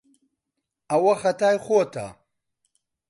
[0.89, 2.07] ئەوە خەتای خۆتە.